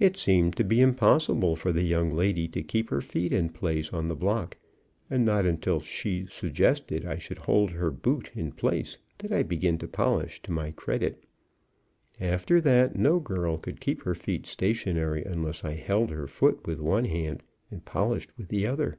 [0.00, 3.92] It seemed to be impossible for the young lady to keep her feet in place
[3.92, 4.56] on the block,
[5.08, 9.78] and not until she suggested I should hold her boot in place did I begin
[9.78, 11.22] to polish to my credit.
[12.20, 16.80] After that no girl could keep her feet stationary unless I held her foot with
[16.80, 18.98] one hand and polished with the other.